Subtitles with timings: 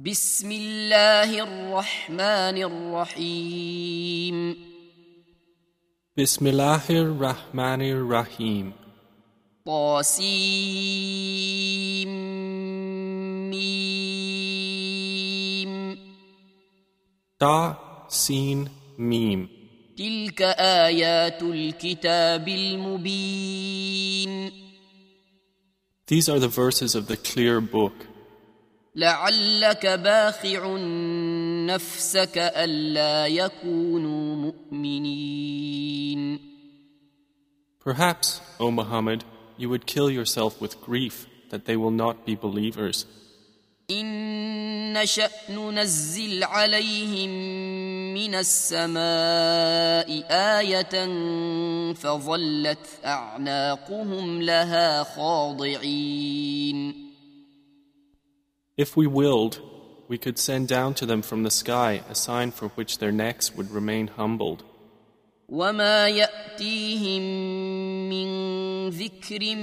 [0.00, 4.56] بسم الله الرحمن الرحيم
[6.16, 8.72] بسم الله الرحمن الرحيم
[9.66, 10.26] طاسيم
[13.50, 15.98] ميم
[17.40, 17.76] تا
[18.08, 18.68] سين
[18.98, 19.48] ميم
[19.96, 24.52] تلك آيات الكتاب المبين
[26.06, 28.06] These are the verses of the clear book.
[28.95, 30.77] لعلك باخع
[31.65, 36.39] نفسك ألا يكونوا مؤمنين
[37.83, 39.23] Perhaps, O Muhammad,
[39.57, 43.07] you would kill yourself with grief that they will not be believers.
[43.91, 47.29] إن نشأ ننزل عليهم
[48.13, 50.23] من السماء
[50.59, 51.07] آية
[51.93, 57.10] فظلت أعناقهم لها خاضعين
[58.76, 59.60] If we willed,
[60.08, 63.54] we could send down to them from the sky a sign for which their necks
[63.54, 64.64] would remain humbled.
[65.48, 67.22] وما يأتيهم
[68.10, 68.28] من
[68.90, 69.56] ذكر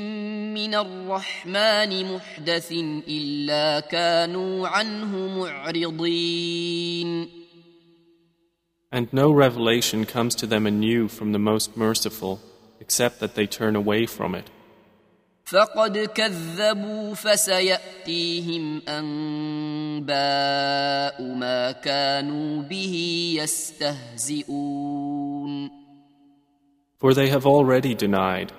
[0.53, 2.71] من الرحمن محدث
[3.07, 7.29] إلا كانوا عنه معرضين
[8.91, 12.39] And no revelation comes to them anew from the Most Merciful,
[12.79, 14.51] except that they turn away from it.
[15.50, 20.12] فقد كذبوا فسيأتيهم أنباء
[21.22, 24.98] ما كانوا به يستهزئون
[27.00, 28.52] For they have already denied,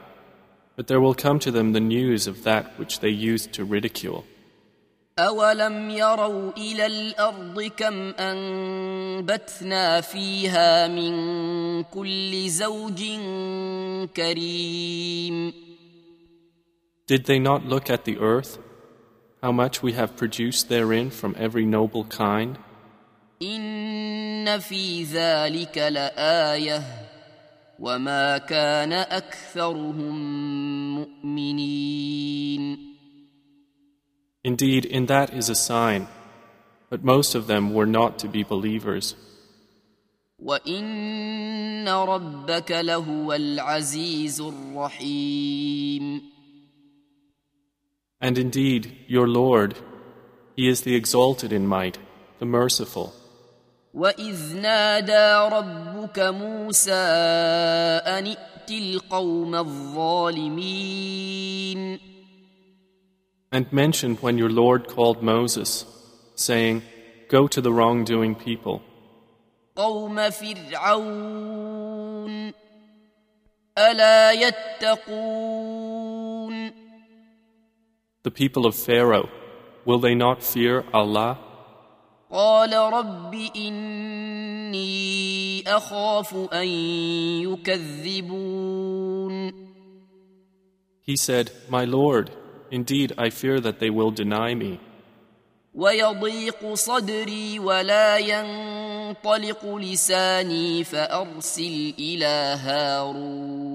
[0.77, 4.23] but there will come to them the news of that which they used to ridicule.
[5.19, 13.03] أولم يروا إلى الأرض كم أنبتنا فيها من كل زوج
[14.15, 15.68] كريم
[17.08, 18.58] Did they not look at the earth,
[19.42, 22.58] how much we have produced therein from every noble kind?
[23.42, 26.82] إن في ذلك لآية
[27.80, 30.14] وما كان أكثرهم
[30.94, 32.94] مؤمنين
[34.46, 36.06] Indeed, in that is a sign,
[36.90, 39.14] but most of them were not to be believers.
[40.38, 46.22] وإن ربك لهو العزيز الرحيم
[48.20, 49.76] And indeed, your Lord,
[50.56, 51.98] He is the exalted in might,
[52.38, 53.12] the merciful.
[53.94, 56.92] وإذ نادى ربك موسى
[58.06, 61.00] أن ائت القوم الظالمين
[63.52, 65.84] And mention when your Lord called Moses,
[66.34, 66.82] saying,
[67.28, 68.82] Go to the wrongdoing people,
[69.76, 71.74] قوم فرعون
[73.78, 75.84] ألا يتقون
[78.22, 79.28] the people of Pharaoh.
[79.84, 81.38] Will they not fear Allah?
[82.30, 84.84] قال رب إني
[85.66, 86.68] أخاف أن
[88.26, 89.52] يكذبون
[91.06, 92.30] He said, My Lord,
[92.70, 94.80] indeed I fear that they will deny me.
[95.74, 103.67] ويضيق صدري ولا ينطلق لساني فأرسل إلى هارون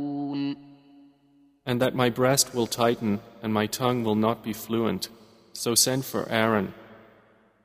[1.66, 5.10] and that my breast will tighten and my tongue will not be fluent.
[5.54, 6.74] So send for Aaron,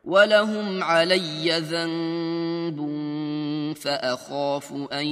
[0.04, 2.78] ولهم علي ذنب
[3.76, 5.06] فأخاف أن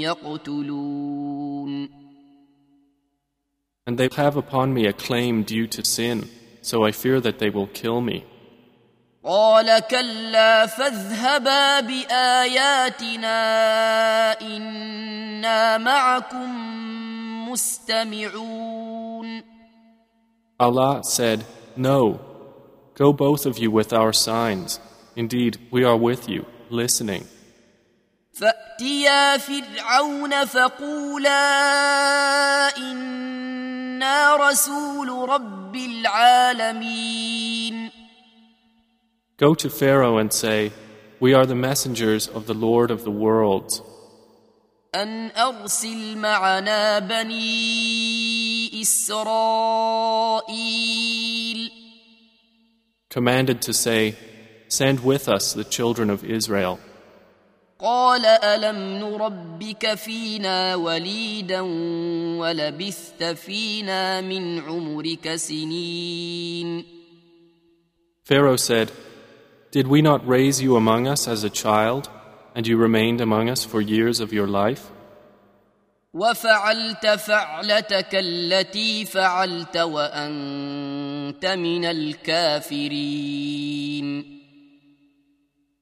[0.00, 1.88] يقتلون
[3.86, 6.30] and they have upon me a claim due to sin,
[6.62, 8.24] so I fear that they will kill me.
[9.24, 13.30] قال كلا فاذهبا بآياتنا
[14.40, 16.87] إنا معكم
[17.50, 19.42] مستمعون
[20.60, 21.44] Allah said,
[21.76, 22.20] No,
[22.94, 24.78] go both of you with our signs.
[25.16, 27.24] Indeed, we are with you, listening.
[28.32, 31.38] فأتيا فرعون فقولا
[32.78, 37.24] إنا رسول رب العالمين
[39.36, 40.72] Go to Pharaoh and say,
[41.20, 43.82] We are the messengers of the Lord of the worlds.
[44.94, 50.24] أن أرسل معنا بني إسرائيل
[53.10, 54.16] Commanded to say,
[54.68, 56.78] Send with us the children of Israel.
[57.78, 61.60] قال ألم نربك فينا وليدا
[62.40, 66.84] ولبثت فينا من عمرك سنين
[68.24, 68.90] Pharaoh said,
[69.70, 72.08] Did we not raise you among us as a child,
[72.58, 74.90] and you remained among us for years of your life?
[76.14, 83.24] وفعلت فعلتك التي فعلت وأنت من الكافرين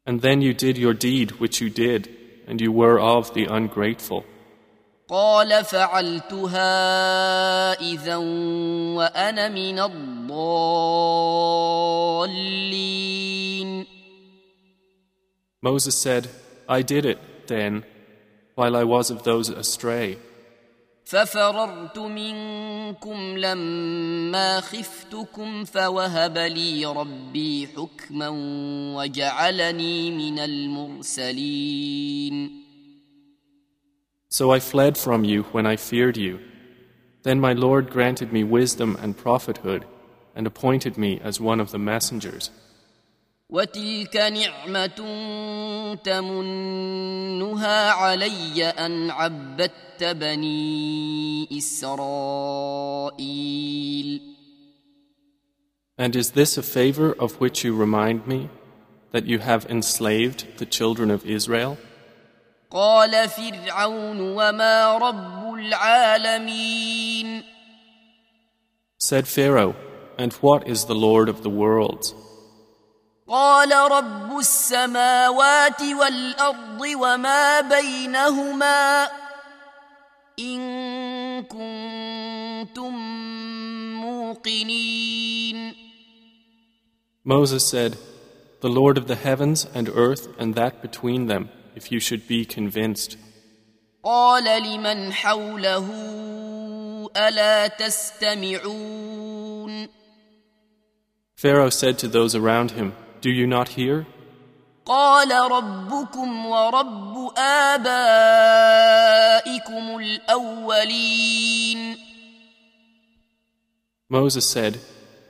[0.05, 2.09] And then you did your deed which you did,
[2.49, 4.25] and you were of the ungrateful.
[5.09, 6.63] قال فعلتها
[7.81, 8.17] إذا
[8.97, 11.13] وأنا من الضالين
[15.63, 16.29] Moses said,
[16.69, 17.85] I did it then,
[18.55, 20.19] while I was of those astray.
[21.05, 28.29] ففررت منكم لما خفتكم فوهب لي ربي حكما
[28.97, 31.83] وجعلني من المرسلين
[34.29, 36.39] So I fled from you when I feared you.
[37.23, 39.85] Then my Lord granted me wisdom and prophethood
[40.35, 42.51] and appointed me as one of the messengers.
[43.53, 44.87] وتلك نعمة
[46.05, 53.03] تمنها علي أن عبدت بني إسرائيل
[55.99, 58.49] And is this a favor of which you remind me,
[59.13, 61.77] that you have enslaved the children of Israel?
[62.71, 67.43] قال فرعون وما رب العالمين
[68.99, 69.77] Said Pharaoh,
[70.19, 72.15] And what is the Lord of the worlds?
[73.29, 79.09] قال رب السماوات والأرض وما بينهما
[80.39, 82.95] إن كنتم
[84.01, 85.75] موقنين
[87.25, 87.97] Moses said,
[88.61, 92.45] The Lord of the heavens and earth and that between them, if you should be
[92.45, 93.17] convinced.
[94.05, 95.87] قال لمن حوله
[97.17, 99.23] ألا تستمعون
[101.37, 104.07] Pharaoh said to those around him, Do you not hear?
[104.87, 108.79] قال ربكم ورب آبائكم
[109.99, 111.97] الأولين
[114.09, 114.79] Moses said,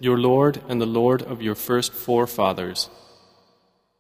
[0.01, 2.89] Your Lord and the Lord of your first forefathers.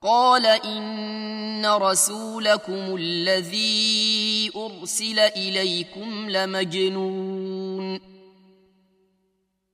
[0.02, 8.00] قال إن رسولكم الذي أرسل إليكم لمجنون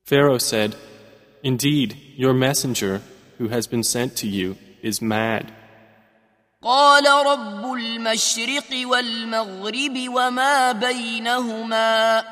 [0.04, 0.74] Pharaoh said,
[1.42, 3.00] Indeed, your messenger,
[3.42, 5.52] who has been sent to you, is mad.
[6.62, 12.24] قال رب المشرق والمغرب وما بينهما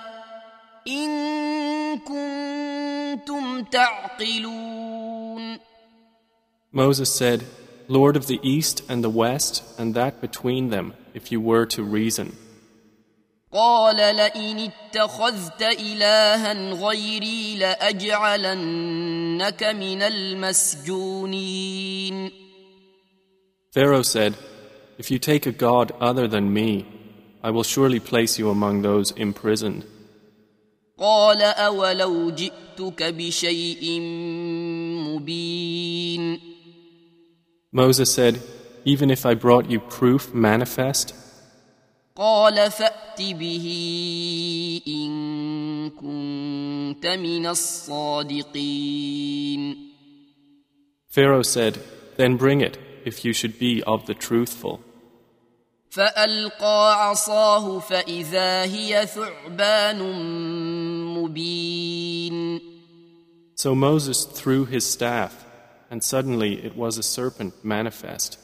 [0.88, 5.58] إن كنتم تعقلون
[6.72, 7.44] Moses said,
[7.88, 11.82] Lord of the east and the west and that between them, if you were to
[11.82, 12.36] reason.
[13.53, 18.83] قال لئن اتخذت إلها غيري لأجعلنك
[19.63, 21.61] من المسجونين
[23.73, 24.35] Pharaoh said,
[24.97, 26.85] If you take a god other than me,
[27.43, 29.83] I will surely place you among those imprisoned.
[30.97, 33.99] قال أولو جئتك بشيء
[35.07, 36.39] مبين
[37.73, 38.39] Moses said,
[38.85, 41.13] Even if I brought you proof manifest,
[42.20, 43.66] قال فأت به
[44.88, 48.96] إن كنت من الصادقين
[51.08, 51.78] Pharaoh said,
[52.16, 54.80] Then bring it, if you should be of the truthful.
[55.90, 60.02] فألقى عصاه فإذا هي ثعبان
[61.14, 62.60] مبين
[63.54, 65.46] So Moses threw his staff,
[65.90, 68.38] and suddenly it was a serpent manifest.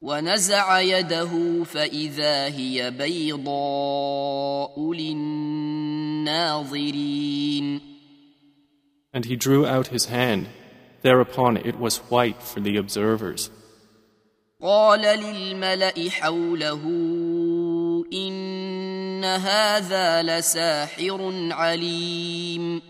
[0.00, 4.92] ونزع يده فإذا هي بيضاء
[6.24, 7.80] للناظرين
[9.14, 10.48] And he drew out his hand.
[11.02, 13.50] Thereupon it was white for the observers.
[14.62, 16.82] قال للملأ حوله
[18.12, 22.82] إن هذا لساحر عليم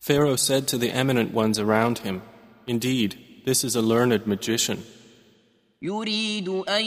[0.00, 2.22] Pharaoh said to the eminent ones around him,
[2.66, 4.82] Indeed, this is a learned magician.
[5.82, 6.84] يريد أن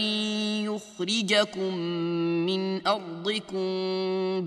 [0.63, 1.73] يخرجكم
[2.45, 3.67] من أرضكم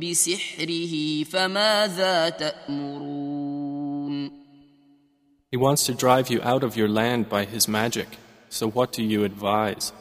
[0.00, 3.18] بسحره فماذا تأمرون
[5.50, 8.08] He wants to drive you out of your land by his magic.
[8.50, 9.92] So what do you advise?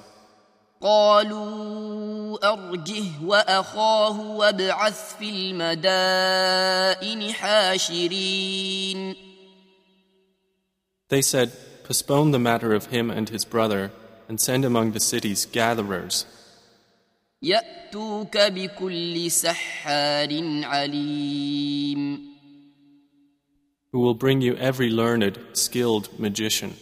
[0.82, 9.16] قالوا أرجه وأخاه وابعث في المدائن حاشرين
[11.10, 11.52] They said,
[11.86, 13.92] Postpone the matter of him and his brother,
[14.32, 16.26] and send among the cities gatherers,
[17.42, 22.28] يأتوك بكل سحار عليم
[23.92, 26.74] who will bring you every learned, skilled magician.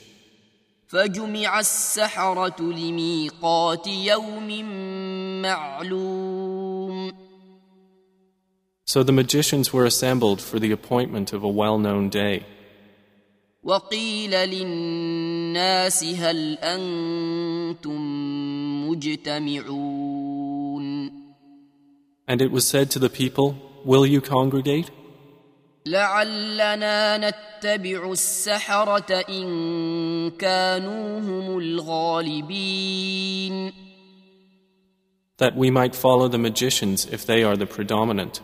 [0.88, 4.62] فجمع السحرة لميقات يوم
[5.42, 7.12] معلوم
[8.88, 12.44] So the magicians were assembled for the appointment of a well known day.
[13.64, 18.02] وقيل للناس للناس هل أنتم
[18.90, 20.46] مجتمعون
[22.28, 24.92] And it was said to the people, Will you congregate?
[25.86, 33.06] لعلنا نتبع السحرة إن كانوا هم الغالبين
[35.38, 38.42] That we might follow the magicians if they are the predominant.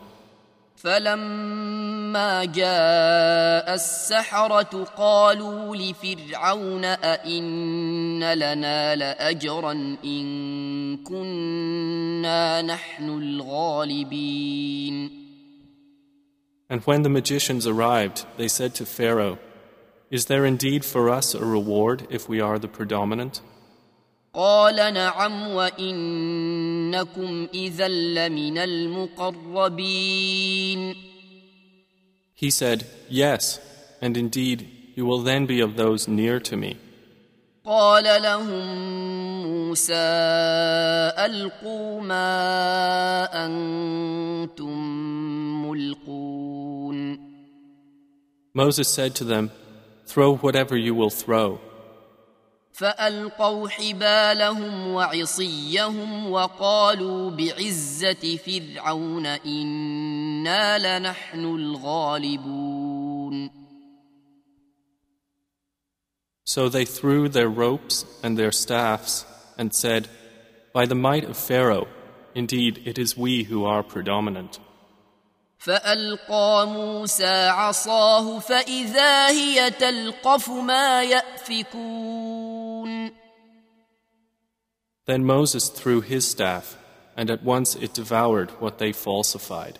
[2.07, 15.17] فلما جاء السحرة قالوا لفرعون أئن لنا لأجرا إن كنا نحن الغالبين
[16.69, 19.39] And when the magicians arrived, they said to Pharaoh,
[20.11, 23.39] Is there indeed for us a reward if we are the predominant?
[24.33, 29.87] قال نعم وإنكم إذا لمن المقربين
[32.36, 33.60] He said, Yes,
[34.00, 36.76] and indeed, you will then be of those near to me.
[37.64, 38.66] قال لهم
[39.42, 39.94] موسى
[41.18, 44.78] ألقوا ما أنتم
[45.66, 47.18] ملقون
[48.54, 49.50] Moses said to them,
[50.06, 51.60] Throw whatever you will throw.
[52.77, 62.87] فألقوا حبالهم وعصيهم وقالوا بعزة فرعون إنا لنحن الغالبون
[66.45, 69.25] So they threw their ropes and their staffs
[69.57, 70.07] and said,
[70.71, 71.87] By the might of Pharaoh,
[72.35, 74.59] indeed it is we who are predominant.
[75.59, 82.46] فألقى موسى عصاه فإذا هي تلقف ما يأفكون
[85.07, 86.77] Then Moses threw his staff,
[87.15, 89.79] and at once it devoured what they falsified.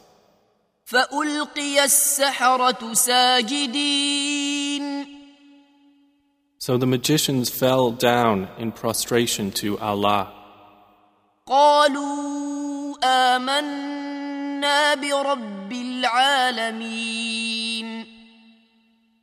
[6.60, 10.34] So the magicians fell down in prostration to Allah.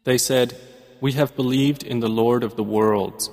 [0.04, 0.54] They said,
[1.00, 3.30] We have believed in the Lord of the worlds.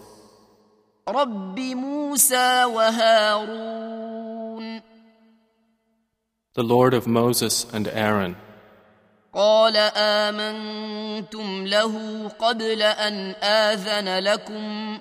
[1.09, 4.11] رب موسى وهارون.
[6.53, 8.35] The Lord of Moses and Aaron.
[9.33, 14.99] قال آمنتم له قبل أن آذن لكم.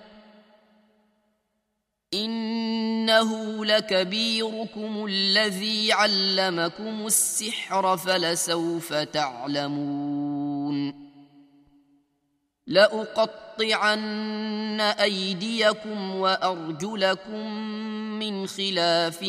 [2.14, 11.09] إنه لكبيركم الذي علمكم السحر فلسوف تعلمون.
[12.69, 13.95] لأقطعن
[14.81, 17.51] أيديكم وأرجلكم
[18.19, 19.23] من خلاف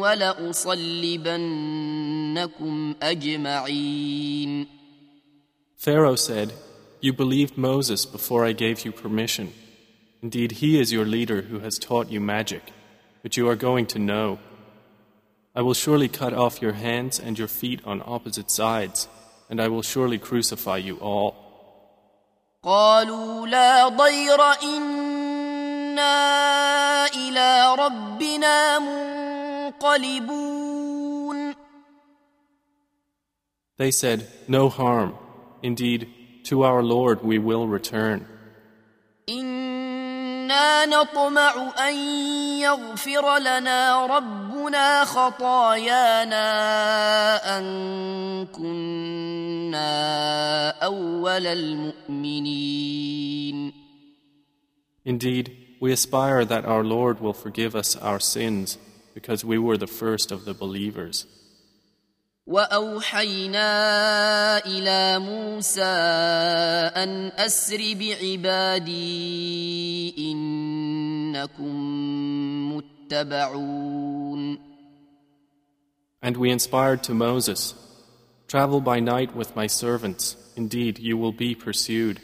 [0.00, 0.64] ولأصلبنكم
[3.02, 4.66] أجمعين
[5.76, 6.52] Pharaoh said,
[7.00, 9.52] You believed Moses before I gave you permission.
[10.22, 12.62] Indeed, he is your leader who has taught you magic,
[13.24, 14.38] but you are going to know.
[15.56, 19.08] I will surely cut off your hands and your feet on opposite sides,
[19.50, 21.45] and I will surely crucify you all.
[22.67, 26.15] قالوا لا ضير إنا
[27.05, 28.79] إلى ربنا
[29.71, 30.57] منقلبون
[33.77, 35.13] They said, No harm.
[35.63, 36.09] Indeed,
[36.45, 38.25] to our Lord we will return.
[40.47, 41.95] إنا نطمع أن
[42.59, 46.47] يغفر لنا ربنا خطايانا
[47.57, 47.65] أن
[48.45, 49.89] كنا
[50.69, 52.87] أول المؤمنين
[55.05, 55.51] Indeed,
[55.81, 58.77] we aspire that our Lord will forgive us our sins
[59.13, 61.25] because we were the first of the believers.
[62.46, 63.68] واوحينا
[64.66, 65.82] الى موسى
[66.96, 69.02] ان اسر بعبادي
[70.18, 71.76] انكم
[72.76, 74.72] متبعون
[76.24, 77.74] And we inspired to Moses,
[78.52, 82.20] Travel by night with my servants, indeed you will be pursued.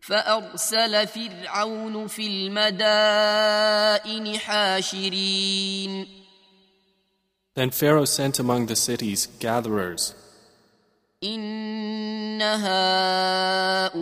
[0.00, 6.06] فارسل فرعون في المدائن حاشرين
[7.54, 10.14] Then Pharaoh sent among the cities gatherers.
[11.22, 14.00] ان هؤلاء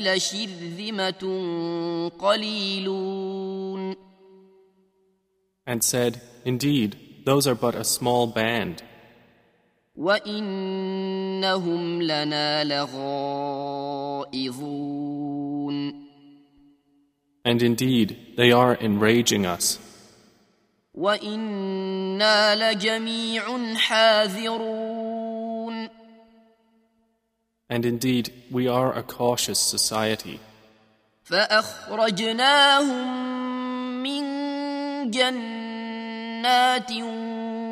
[0.00, 1.22] لشرذمه
[2.18, 3.96] قليلون
[5.66, 8.82] and said, Indeed, those are but a small band,
[9.96, 14.48] وانهم لنا لغائظون
[17.44, 19.78] and indeed they are enraging us,
[20.93, 25.23] وأنا لجميع حاذرون
[27.69, 30.39] and indeed we are a cautious society.
[31.23, 33.07] فأخرجناهم
[34.03, 34.23] من
[35.11, 36.91] جنات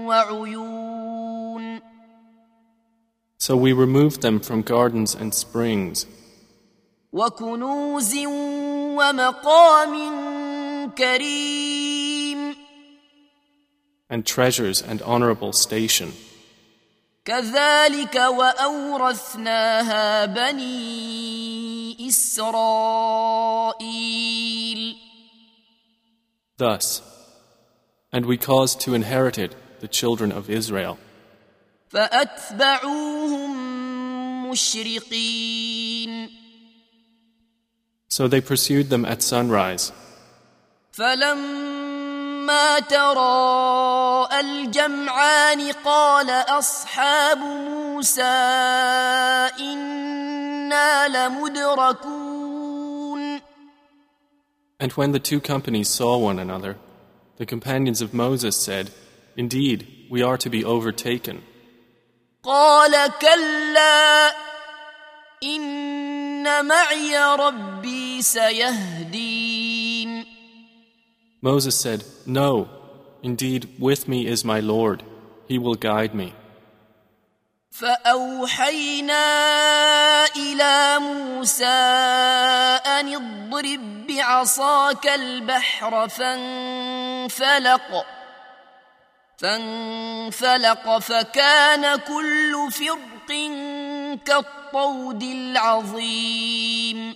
[0.08, 1.82] وعيون
[3.38, 6.06] So we removed them from gardens and springs
[7.14, 8.16] وكنوز
[8.98, 9.94] ومقام
[10.98, 11.71] كريم
[14.11, 16.13] and treasures and honorable station.
[17.25, 19.45] كذلك وأورثناها
[20.27, 23.47] بني إسرائيل
[26.59, 27.03] Thus,
[28.13, 30.99] and we caused to inherit it the children of Israel.
[31.91, 33.51] فأتبعوهم
[34.51, 36.29] مشرقين
[38.09, 39.93] So they pursued them at sunrise.
[40.93, 41.90] فلما
[42.90, 48.22] تراءى الجمعان قال أصحاب موسى
[49.60, 52.42] إنا لمدركون
[54.80, 56.76] And when the two companies saw one another,
[57.38, 58.90] the companions of Moses said,
[59.38, 61.44] Indeed, we are to be overtaken.
[62.44, 64.34] قال كلا
[65.44, 69.31] إن معي ربي سيهدين
[71.43, 72.69] Moses said, No,
[73.23, 75.03] indeed, with me is my Lord.
[75.49, 76.35] He will guide me.
[77.71, 79.25] فأوحينا
[80.37, 81.65] إلى موسى
[82.87, 88.07] أن اضرب بعصاك البحر فانفلق
[89.37, 93.31] فانفلق فكان كل فرق
[94.25, 97.15] كالطود العظيم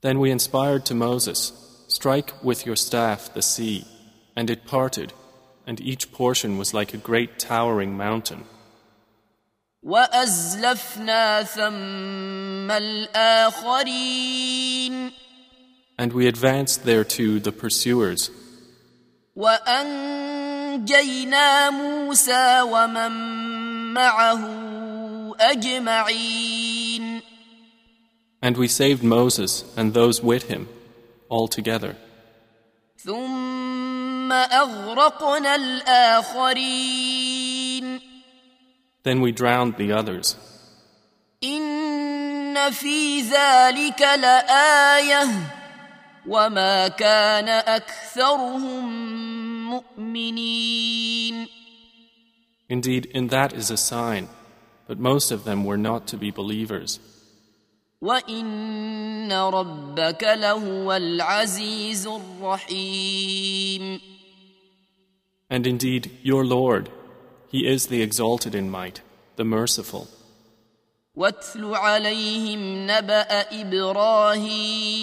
[0.00, 1.52] Then we inspired to Moses,
[1.88, 3.84] Strike with your staff the sea,
[4.36, 5.12] and it parted,
[5.66, 8.44] and each portion was like a great towering mountain.
[9.82, 14.32] وأزلفنا ثم الآخرين
[15.98, 18.30] And we advanced thereto the pursuers,
[19.36, 20.90] وأنجينا
[21.70, 23.12] موسى ومن
[23.94, 24.40] معه
[25.40, 27.22] أجمعين
[28.44, 30.68] and we saved Moses and those with him
[31.30, 31.94] altogether.
[32.96, 37.12] ثم أغرقنا الآخرين
[39.02, 40.36] Then we drowned the others.
[41.44, 45.28] إن في ذلك لآية
[46.26, 48.84] وما كان أكثرهم
[49.70, 51.48] مؤمنين
[52.68, 54.28] Indeed, in that is a sign,
[54.86, 56.98] but most of them were not to be believers.
[58.02, 64.00] وإن ربك لهو العزيز الرحيم
[65.50, 66.88] And indeed, your Lord,
[67.50, 69.02] He is the exalted in might,
[69.36, 70.08] the merciful.
[71.16, 75.02] واتل عليهم نبأ إبراهيم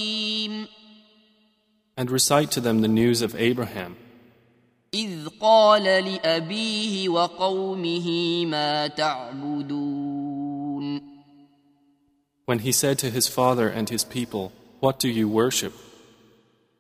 [1.98, 3.96] And recite to them the news of Abraham,
[4.94, 10.03] إذ قال لأبيه وقومه ما تعبدون
[12.46, 15.74] when he said to his father and his people, What do you worship?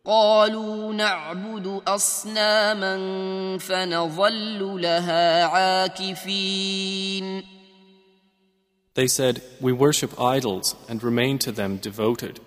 [0.05, 2.97] قالوا نعبد أصناما
[3.57, 7.43] فنظل لها عاكفين
[8.95, 12.39] They said, We worship idols and remain to them devoted.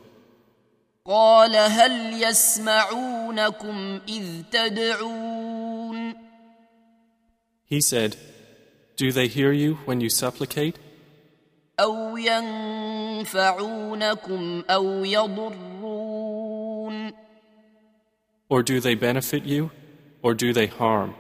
[1.07, 6.15] قال هل يسمعونكم إذ تدعون
[7.65, 8.17] He said,
[8.97, 10.79] Do they hear you when you supplicate?
[11.80, 12.18] أو
[13.28, 15.68] ينفعونكم أو يضرون
[18.50, 19.72] Or do they benefit you?
[20.24, 21.14] Or do they harm?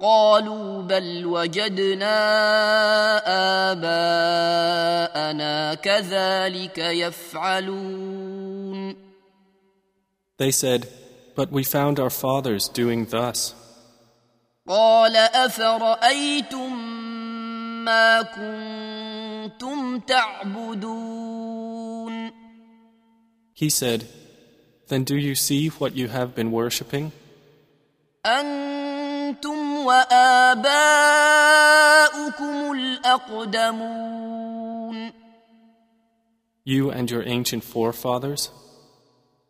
[0.00, 2.16] قالوا بل وجدنا
[3.72, 8.30] آباءنا كذلك يفعلون
[10.38, 10.88] They said,
[11.36, 13.54] But we found our fathers doing thus.
[14.68, 16.72] قال أفرأيتم
[17.84, 18.89] ما كنتم
[20.06, 21.50] تعبدون
[23.54, 24.06] He said,
[24.88, 27.12] Then do you see what you have been worshipping?
[28.26, 31.12] أنتم وآباؤكم
[32.72, 34.40] الأقدمون
[36.64, 38.50] You and your ancient forefathers?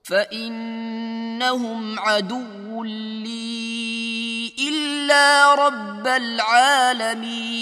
[0.03, 7.61] فإنهم عدو لي إلا رب العالمين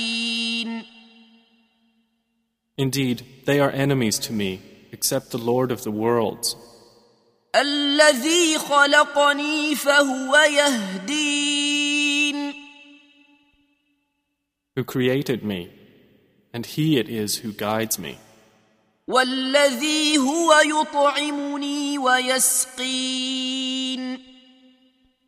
[2.77, 6.55] Indeed, they are enemies to me, except the Lord of the worlds,
[7.55, 11.83] الذي خلقني فهو يهدين
[14.75, 15.71] who created me,
[16.51, 18.17] and He it is who guides me.
[19.07, 23.53] والذي هو يطعمني ويسقين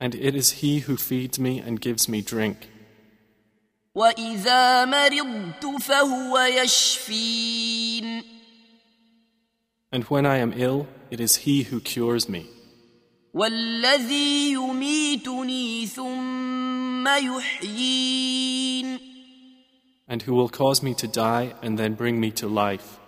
[0.02, 2.70] And it is He who feeds me and gives me drink.
[4.01, 8.23] واذا مرضت فهو يشفين
[9.93, 12.47] And when I am ill, it is He who cures me.
[13.35, 18.99] والذي يميتني ثم يحيين
[20.09, 22.99] And who will cause me to die and then bring me to life.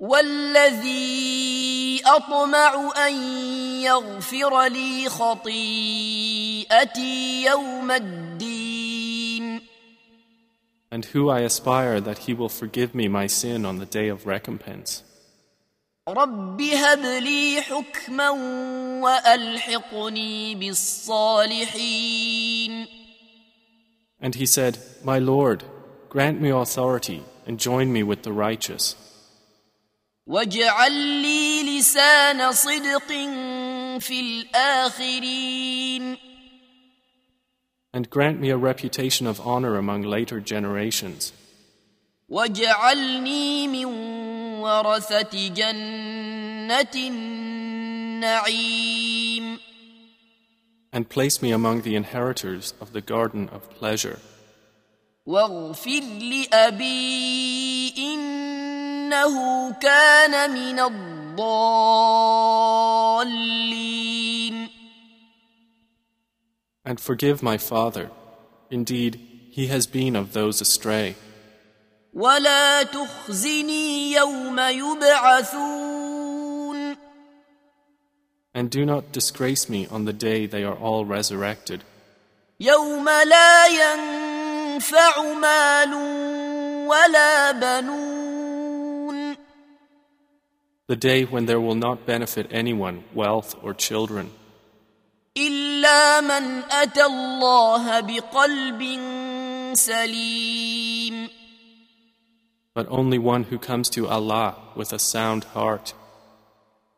[0.00, 3.14] والذي اطمع ان
[3.82, 6.64] يغفر لي خطيئتي
[7.44, 8.55] يوم الدين
[10.91, 14.25] And who I aspire that He will forgive me my sin on the day of
[14.25, 15.03] recompense.
[16.07, 18.29] رب هب لي حكما
[19.01, 20.55] والحقني
[21.71, 22.87] بالصالحين
[24.23, 25.63] And he said, My Lord,
[26.09, 28.95] grant me authority and join me with the righteous.
[30.27, 33.07] واجعل لي لسان صدق
[33.99, 36.17] في الاخرين
[37.95, 41.33] And grant me a reputation of honor among later generations.
[42.29, 43.85] واجعلني من
[44.61, 46.95] ورثه جنه
[48.21, 49.59] النعيم
[50.93, 54.19] And place me among the inheritors of the garden of pleasure.
[55.25, 56.01] واغفر
[56.51, 61.61] لابي انه كان من الضالين
[66.85, 68.09] And forgive my father.
[68.69, 69.19] Indeed,
[69.51, 71.15] he has been of those astray.
[72.13, 76.11] ولا تخزني يوم يبعثون
[78.53, 81.83] And do not disgrace me on the day they are all resurrected,
[82.59, 85.93] يوم لا ينفع مال
[86.87, 88.11] ولا بنون
[90.91, 94.29] the day when there will not benefit anyone wealth or children,
[95.37, 98.99] الا من اتى الله بقلب
[99.73, 101.29] سليم
[102.73, 105.93] but only one who comes to Allah with a sound heart.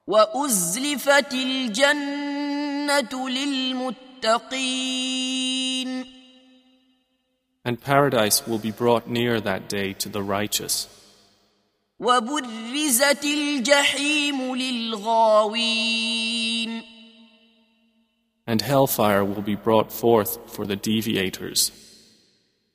[0.08, 3.30] وازلفت الجنه
[4.24, 4.84] للمتقين
[7.66, 10.88] And paradise will be brought near that day to the righteous,
[12.00, 16.04] وبرزت الجحيم للغاوين
[18.48, 21.72] and hellfire will be brought forth for the deviators.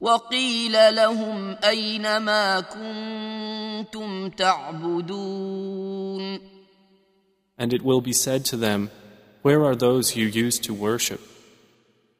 [0.00, 5.78] وقيل لهم اين ما كنتم تعبدون
[7.60, 8.90] And it will be said to them,
[9.42, 11.20] Where are those you used to worship?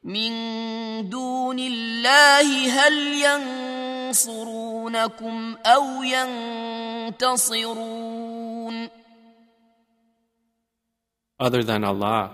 [0.03, 2.93] من دون الله هل
[4.09, 6.03] ينصرونكم او
[7.13, 8.89] ينتصرون
[11.41, 12.31] Other than Allah,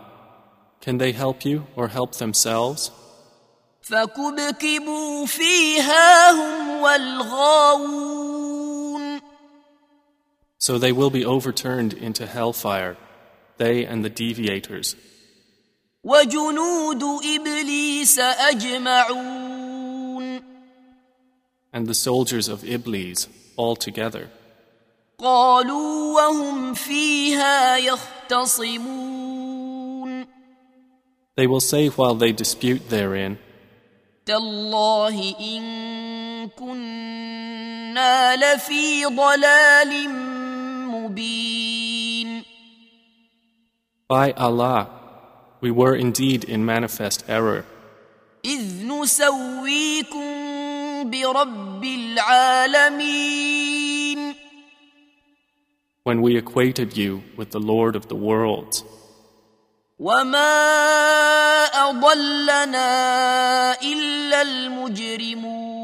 [0.82, 2.92] can they help you or help themselves?
[3.82, 8.36] فكبكبوا فيها هم والغاوون
[10.58, 12.98] So they will be overturned into hellfire,
[13.58, 14.96] they and the deviators,
[16.04, 19.76] وجنود ابليس اجمعون
[21.74, 24.30] and the soldiers of Iblis all together.
[25.20, 29.19] قالوا وهم فيها يختصمون
[31.40, 33.38] They will say while they dispute therein,
[34.26, 40.10] تالله ان كنا لفي ضلال
[40.90, 42.44] مبين
[44.08, 44.88] By Allah,
[45.62, 47.66] we were indeed in manifest error
[48.46, 50.26] اذ نسويكم
[51.10, 53.36] برب العالمين
[56.04, 58.84] when we equated you with the Lord of the worlds.
[60.00, 65.76] وما اضلنا الا المجرمون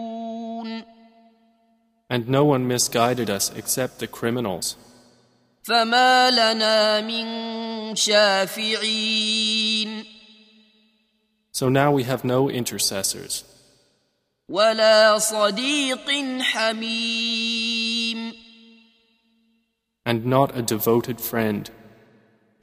[2.10, 4.76] And no one misguided us except the criminals.
[5.64, 10.06] فما لنا من شافعين
[11.54, 13.44] So now we have no intercessors,
[14.50, 18.34] ولا صديق حميم
[20.06, 21.70] and not a devoted friend.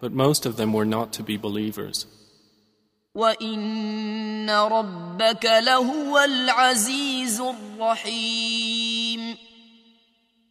[0.00, 2.06] but most of them were not to be believers.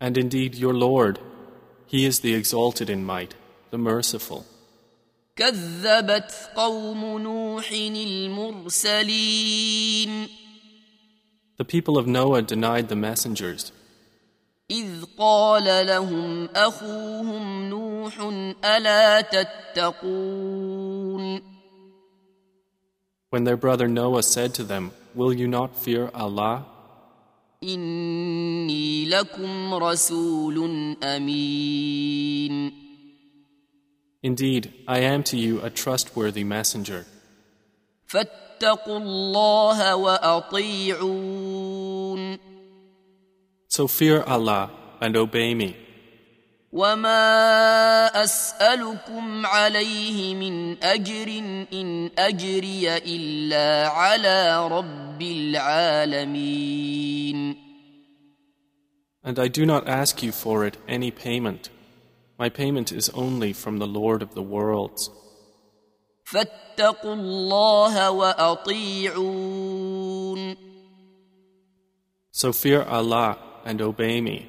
[0.01, 1.19] And indeed, your Lord,
[1.87, 3.35] He is the exalted in might,
[3.71, 4.45] the merciful.
[11.57, 13.71] The people of Noah denied the messengers.
[14.71, 18.19] اذ قال لهم اخوهم نوح
[18.63, 20.59] الا تتقون
[23.31, 26.65] when their brother Noah said to them, Will you not fear Allah?
[27.63, 30.57] إني لكم رسول
[31.03, 32.71] أمين
[34.21, 37.05] Indeed, I am to you a trustworthy messenger.
[38.05, 41.09] فاتقوا الله وأطيعون
[43.68, 45.76] So fear Allah and obey me.
[46.72, 51.28] وما اسالكم عليه من اجر
[51.72, 55.22] ان اجري الا على رب
[56.24, 57.54] العالمين
[59.26, 61.70] And I do not ask you for it any payment.
[62.38, 65.10] My payment is only from the Lord of the worlds.
[66.24, 68.10] فاتقوا الله
[69.14, 69.84] واطيعون
[72.32, 73.38] So fear Allah
[73.68, 74.48] and obey me.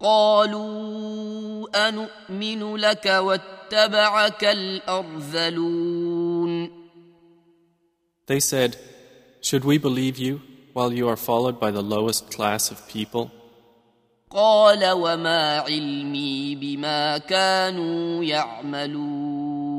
[0.00, 6.00] قالوا انومن لك واتبعك الارذلون
[8.26, 8.76] They said,
[9.42, 10.40] Should we believe you
[10.72, 13.30] while you are followed by the lowest class of people?
[14.30, 19.70] قال وما علمي بما كانوا يعملون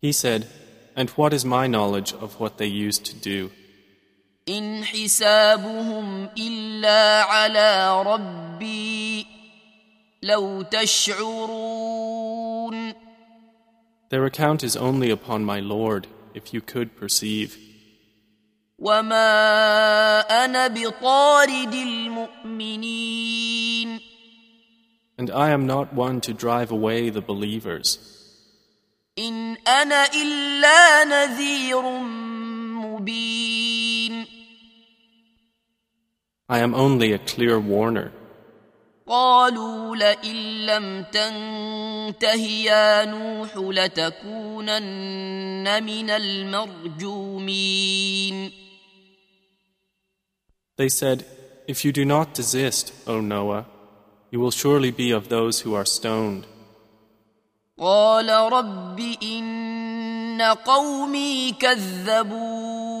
[0.00, 0.46] He said,
[0.96, 3.50] And what is my knowledge of what they used to do?
[4.48, 9.26] إن حسابهم إلا على ربي
[10.22, 12.08] لو تشعرون
[14.10, 17.58] Their account is only upon my Lord, if you could perceive.
[18.78, 21.74] وما أنا بطارد
[22.54, 23.28] المؤمنين
[25.18, 27.98] And I am not one to drive away the believers.
[29.18, 31.82] إن أنا إلا نذير
[32.80, 33.51] مبين
[36.52, 38.12] I am only a clear warner.
[39.06, 44.84] قالوا لئن لم تنته يا نوح لتكونن
[45.84, 47.48] من المرجومين
[50.76, 51.24] They said,
[51.66, 53.66] If you do not desist, O Noah,
[54.30, 56.44] you will surely be of those who are stoned.
[57.78, 62.98] قال رب إن قومي كذبون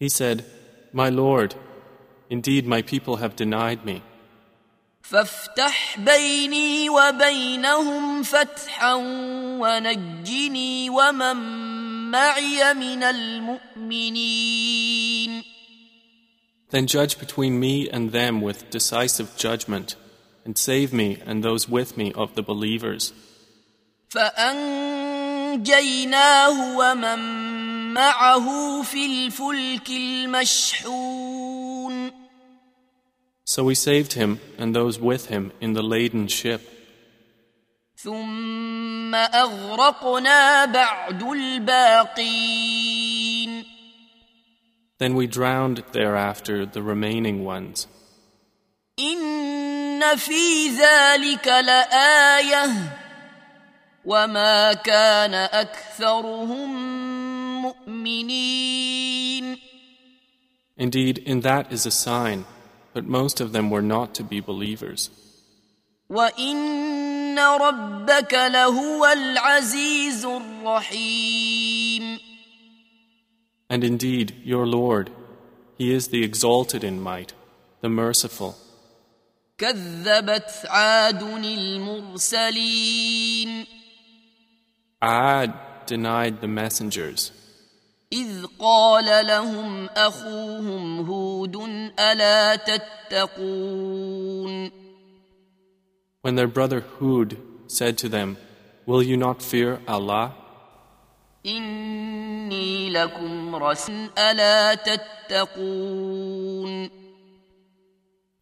[0.00, 0.44] He said,
[0.92, 1.54] My Lord,
[2.30, 4.02] indeed my people have denied me.
[5.02, 8.94] فافتح بيني وبينهم فتحا
[9.60, 11.36] ونجني ومن
[12.10, 14.58] معي من المؤمنين
[16.70, 19.96] Then judge between me and them with decisive judgment,
[20.44, 23.14] and save me and those with me of the believers.
[25.48, 25.76] فأنجيناه
[26.76, 27.18] ومن
[27.93, 31.43] معه في الفلك المشحون
[33.45, 36.61] So we saved him and those with him in the laden ship.
[37.97, 41.23] ثم أغرقنا بعد
[42.23, 42.83] الباقين
[44.99, 47.87] Then we drowned thereafter the remaining ones.
[48.99, 52.69] إن في ذلك لآية
[54.05, 57.02] وما كان أكثرهم
[60.76, 62.44] Indeed, in that is a sign,
[62.94, 65.10] but most of them were not to be believers.
[66.10, 72.18] وإن ربك لهو العزيز الرحيم
[73.70, 75.10] And indeed, your Lord,
[75.76, 77.34] He is the exalted in might,
[77.82, 78.56] the merciful.
[79.58, 82.86] كذبت عاد المرسلين
[85.02, 85.52] Ad
[85.86, 87.32] denied the messengers.
[88.12, 91.56] إذ قال لهم أخوهم هود
[91.98, 94.08] ألا تتقون
[96.22, 97.38] When their brother Hud
[97.68, 98.36] said to them,
[98.86, 100.32] Will you not fear Allah?
[101.46, 106.18] إني لكم رسول ألا تتقون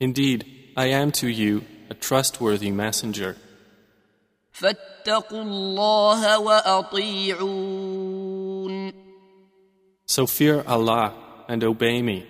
[0.01, 0.45] Indeed,
[0.77, 3.37] I am to you a trustworthy messenger.
[4.53, 8.10] فاتقوا الله وأطيعون
[10.11, 11.13] So fear Allah
[11.49, 12.25] and obey me.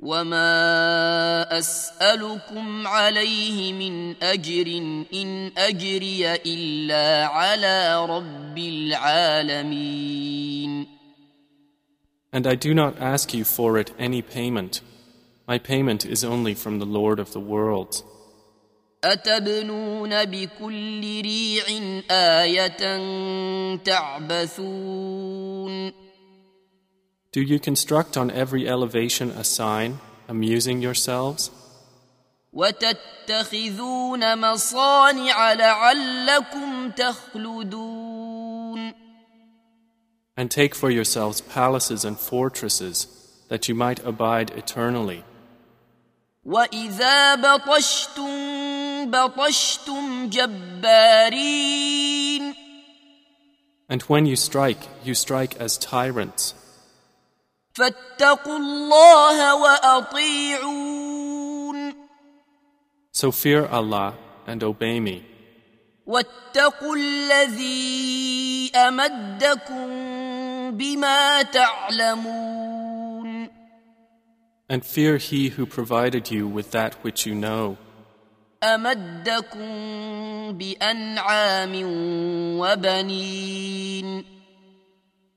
[0.00, 4.66] وما اسالكم عليه من اجر
[5.14, 8.58] ان اجري الا على رب
[9.78, 10.18] العالمين
[12.32, 14.82] And I do not ask you for it any payment.
[15.48, 18.04] My payment is only from the Lord of the worlds.
[19.04, 21.64] اتبنون بكل ريع
[22.10, 22.76] ايه
[24.78, 25.92] تعبثون
[27.32, 31.50] Do you construct on every elevation a sign, amusing yourselves?
[32.52, 38.48] وتتخذون مصانع لعلكم تخلدون
[40.36, 43.06] And take for yourselves palaces and fortresses,
[43.48, 45.24] that you might abide eternally.
[46.44, 51.78] واذا بطشتم بطشتم جبارين
[53.90, 56.54] And when you strike, you strike as tyrants.
[57.73, 61.13] فاتقوا الله واطيعون
[63.11, 64.13] So fear Allah
[64.47, 65.23] and obey me.
[66.05, 69.87] واتقوا الذي امدكم
[70.77, 72.83] بما تعلمون
[74.69, 77.75] And fear He who provided you with that which you know,
[78.63, 79.67] امدكم
[80.57, 81.71] بانعام
[82.59, 84.25] وبنين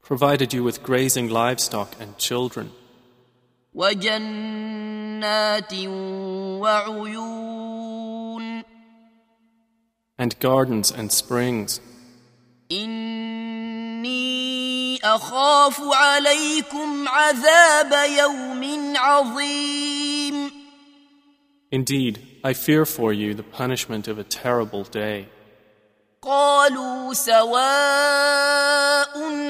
[0.07, 2.71] provided you with grazing livestock and children.
[10.17, 11.81] And gardens and springs.
[21.73, 25.27] Indeed, I fear for you the punishment of a terrible day.
[26.26, 27.52] قالوا سواء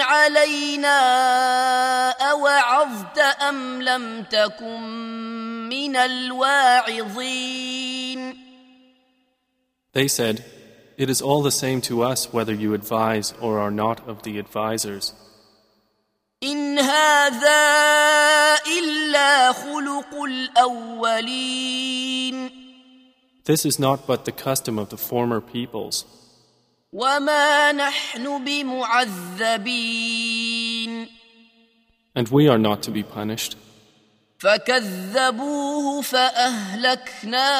[0.01, 0.99] علينا
[2.11, 4.81] اوعظت ام لم تكن
[5.69, 7.41] من الواعظين
[9.93, 10.45] They said,
[10.97, 14.39] It is all the same to us whether you advise or are not of the
[14.39, 15.13] advisers.
[16.43, 17.61] ان هذا
[18.67, 21.81] الا خلق الاولين
[23.43, 26.05] This is not but the custom of the former peoples,
[26.96, 29.96] وما نحن بمعذبين
[32.16, 33.56] and we are not to be punished.
[34.38, 37.56] فكذبوه فاهلكناهم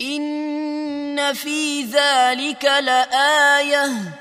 [0.00, 4.18] ان في ذلك لايه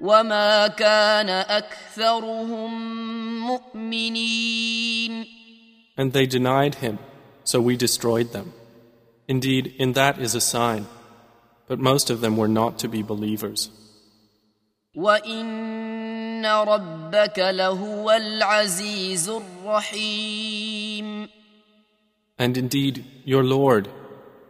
[0.00, 2.72] وما كان اكثرهم
[3.46, 5.26] مؤمنين
[5.96, 6.98] And they denied him,
[7.44, 8.52] so we destroyed them.
[9.28, 10.86] Indeed, in that is a sign,
[11.67, 13.69] but most of them were not to be believers.
[14.95, 21.27] وان ربك لهو العزيز الرحيم
[22.39, 23.87] And indeed, your Lord,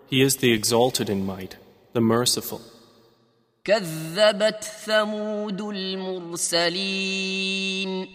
[0.09, 1.57] He is the exalted in might,
[1.93, 2.61] the merciful.
[3.63, 5.61] كذبت ثمود
[6.73, 8.07] المرسلين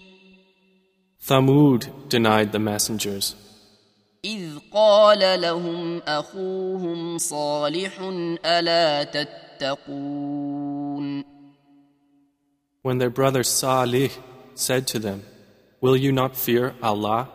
[1.29, 3.35] Thamud denied the messengers,
[4.25, 8.01] اذ قال لهم اخوهم صالح
[8.45, 10.59] الا تتقون
[12.83, 14.11] when their brother Salih
[14.55, 15.23] said to them,
[15.81, 17.29] Will you not fear Allah?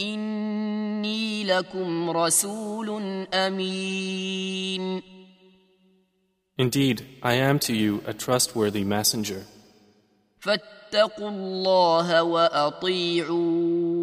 [0.00, 2.88] اني لكم رسول
[3.34, 5.02] امين
[6.58, 9.42] Indeed, I am to you a trustworthy messenger.
[10.40, 13.95] فاتقوا الله واطيعون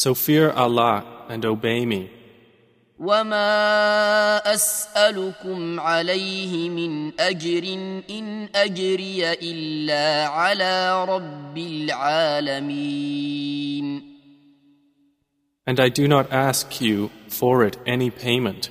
[0.00, 2.10] So fear Allah and obey me.
[2.98, 7.64] وما اسالكم عليه من اجر
[8.10, 11.58] ان اجري الا على رب
[12.86, 12.96] العالمين
[15.68, 18.70] And I do not ask you for it any payment.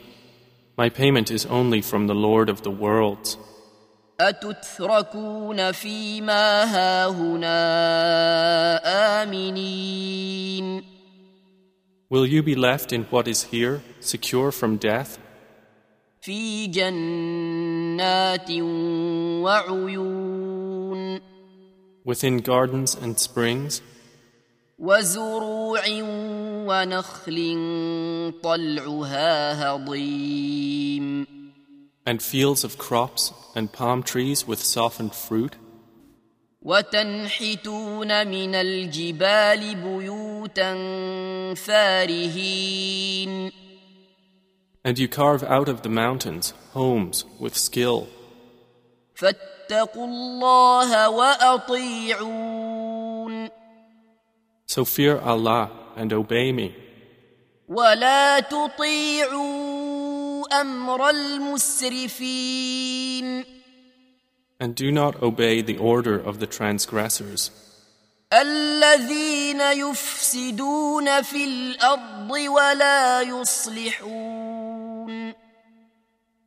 [0.78, 3.38] My payment is only from the Lord of the worlds.
[4.20, 7.62] اتتركون فيما هاهنا
[9.24, 10.84] امنين
[12.10, 15.20] Will you be left in what is here, secure from death,
[16.22, 18.52] في جنات
[19.42, 21.22] وعيون
[22.06, 23.82] within gardens and springs,
[24.80, 25.82] وزروع
[26.68, 27.38] ونخل
[28.44, 31.26] طلعها هضيم
[32.08, 35.56] and fields of crops and palm trees with softened fruit?
[36.63, 40.75] وتنحتون من الجبال بيوتا
[41.55, 43.51] فارهين
[44.83, 48.07] And you carve out of the mountains homes with skill.
[49.15, 52.61] فاتقوا الله وأطيعون
[54.67, 56.75] So fear Allah and obey me.
[57.69, 59.81] ولا تطيعوا
[60.61, 62.81] أمر المسرفين
[64.60, 67.52] And do not obey the order of the transgressors,
[68.34, 74.76] الذين يفسدون في الارض ولا يصلحون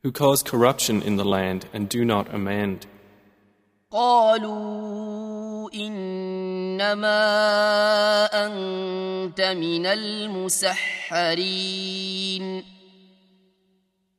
[0.03, 2.87] who cause corruption in the land and do not amend.
[3.91, 7.09] قالوا انما
[8.47, 11.05] انت من المسحرين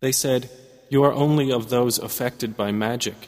[0.01, 0.49] They said,
[0.89, 3.27] You are only of those affected by magic.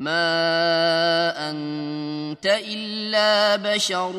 [0.00, 4.12] ما انت الا بشر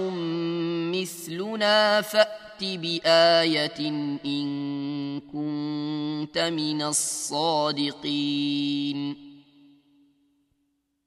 [0.94, 3.80] مثلنا فات بايه
[4.26, 8.12] ان كنت من الصادقين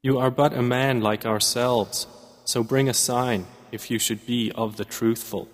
[0.07, 2.07] You are but a man like ourselves,
[2.45, 5.47] so bring a sign if you should be of the truthful.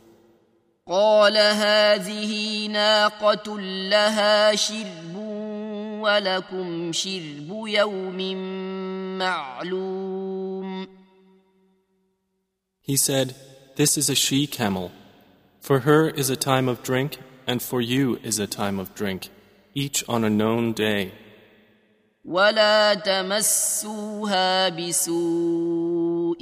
[0.88, 5.16] قال هذه ناقه لها شرب
[6.00, 8.20] ولكم شرب يوم
[9.19, 10.87] معلوم
[12.81, 13.35] He said,
[13.75, 14.91] This is a she camel.
[15.59, 17.17] For her is a time of drink,
[17.47, 19.29] and for you is a time of drink,
[19.73, 21.11] each on a known day.
[22.25, 26.39] ولا تمسوها بسوء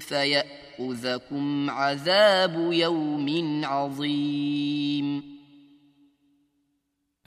[0.00, 5.36] فياخذكم عذاب يوم عظيم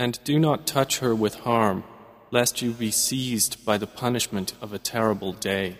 [0.01, 1.84] And do not touch her with harm,
[2.34, 5.77] lest you be seized by the punishment of a terrible day.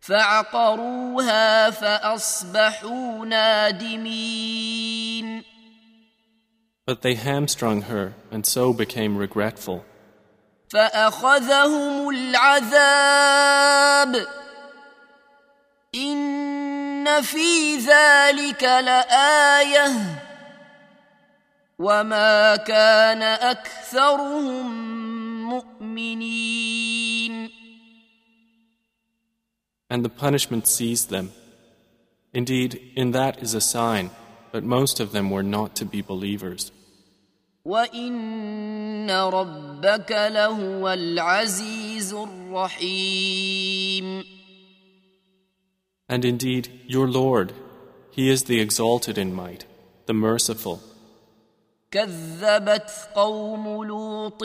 [0.00, 4.76] فعقروها فاصبحوا نادمين
[6.86, 9.84] But they hamstrung her, and so became regretful.
[10.70, 13.46] فاخذهم العذاب
[15.94, 19.92] ان في ذلك لايه
[21.78, 25.09] وما كان اكثرهم مؤمنين
[29.88, 31.32] And the punishment seized them.
[32.32, 34.10] Indeed, in that is a sign,
[34.52, 36.72] but most of them were not to be believers.
[37.64, 44.24] وان ربك لهو العزيز الرحيم
[46.08, 47.52] And indeed, your Lord,
[48.12, 49.64] He is the exalted in might,
[50.06, 50.80] the merciful.
[51.90, 54.42] كذبت قوم لوط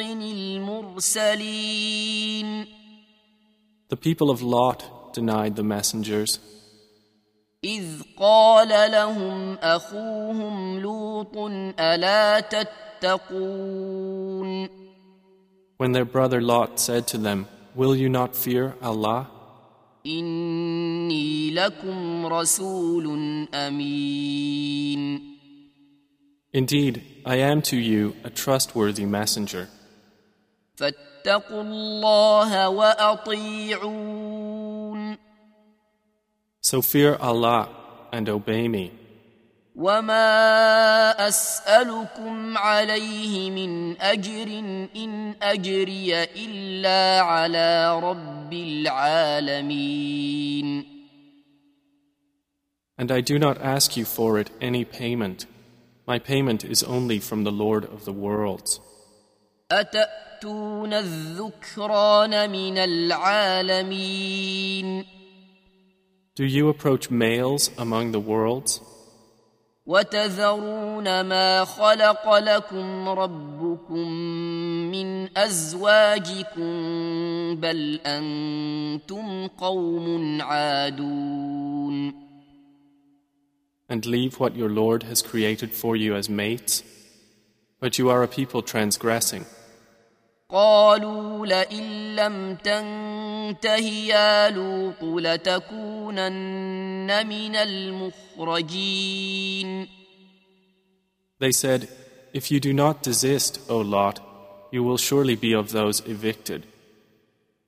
[1.18, 2.66] المرسلين
[3.89, 6.39] The people of Lot denied the messengers
[7.64, 11.38] اذ قال لهم اخوهم لوط
[11.80, 13.82] الا تتقون
[15.82, 19.28] when their brother Lot said to them, Will you not fear Allah?
[20.06, 23.06] اني لكم رسول
[23.54, 25.22] امين
[26.56, 29.68] Indeed, I am to you a trustworthy messenger.
[30.76, 32.70] فاتقوا الله
[33.72, 34.22] واطيعون
[36.62, 37.70] So fear Allah
[38.12, 38.92] and obey me.
[39.76, 44.48] وما اسالكم عليه من اجر
[44.96, 48.54] ان اجري الا على رب
[49.52, 50.12] العالمين
[52.98, 55.46] And I do not ask you for it any payment.
[56.08, 58.80] My payment is only from the Lord of the worlds.
[59.72, 64.42] اتاتون الذكران من العالمين
[66.36, 68.82] Do you approach males among the worlds?
[69.86, 74.08] وتذرون ما خلق لكم ربكم
[74.92, 76.72] من ازواجكم
[77.56, 82.25] بل انتم قوم عادون
[83.89, 86.84] And leave what your Lord has created for you as mates?
[87.80, 89.46] But you are a people transgressing.
[90.50, 96.48] قالوا لئن لم تنته يا لوط لتكونن
[97.28, 99.22] من المخرجين
[101.39, 101.88] They said,
[102.34, 104.20] If you do not desist, O Lot,
[104.72, 106.68] you will surely be of those evicted.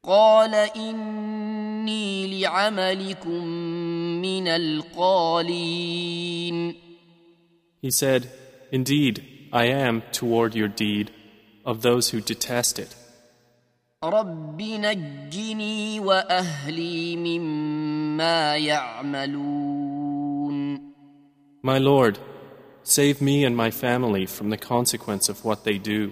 [0.03, 3.45] قال اني لعملكم
[4.21, 6.03] من القالين
[7.81, 8.29] He said,
[8.71, 11.11] Indeed, I am, toward your deed,
[11.65, 12.95] of those who detest it.
[14.03, 20.13] رب نجني واهلي مما يعملون
[21.65, 22.19] My Lord,
[22.83, 26.11] save me and my family from the consequence of what they do.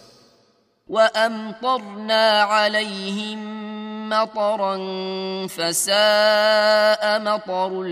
[0.90, 3.38] وأمطرنا عليهم
[4.08, 4.76] مطرا
[5.46, 7.82] فساء مطر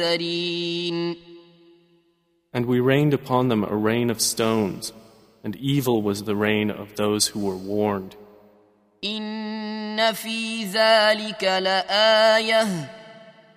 [0.00, 1.16] المنذرين
[2.54, 4.92] and we rained upon them a rain of stones,
[5.42, 8.14] and evil was the rain of those who were warned.
[9.04, 12.66] إن في ذلك لآية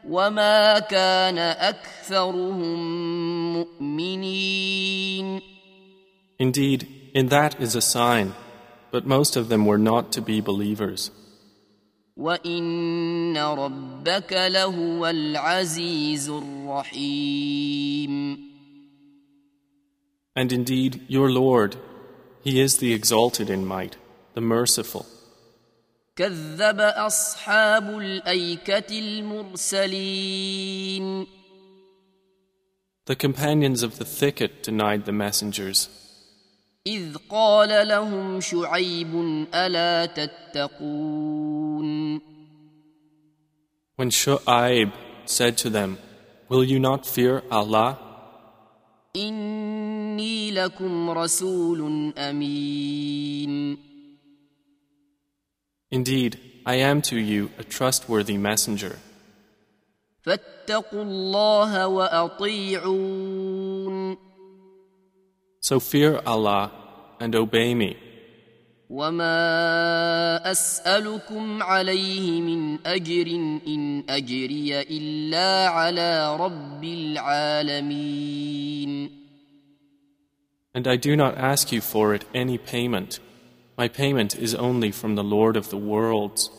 [0.09, 2.79] وما كان أكثرهم
[3.53, 5.41] مؤمنين
[6.39, 8.33] Indeed, in that is a sign,
[8.91, 11.11] but most of them were not to be believers.
[12.17, 17.67] وإن ربك لهو العزيز الرحيم
[20.35, 21.77] And indeed, your Lord,
[22.43, 23.97] He is the exalted in might,
[24.35, 25.05] the merciful.
[26.15, 28.99] كذب أصحاب الأيكة
[29.79, 31.27] المرسلين
[33.05, 35.87] The companions of the thicket denied the messengers.
[36.86, 39.14] إذ قال لهم شعيب
[39.54, 41.82] ألا تتقون
[43.96, 44.90] When Shu'aib
[45.26, 45.98] said to them,
[46.48, 47.98] Will you not fear Allah?
[49.16, 53.78] إني لكم رسول أمين
[55.92, 58.98] Indeed, I am to you a trustworthy messenger.
[60.22, 63.52] فاتقوا الله وأطيعون
[65.61, 66.71] So fear Allah
[67.19, 67.97] and obey me.
[68.89, 73.27] وما أسألكم عليه من أجر
[73.67, 78.47] إن أجري إلا على رب العالمين
[80.73, 83.19] And I do not ask you for it any payment.
[83.77, 86.49] My payment is only from the Lord of the worlds.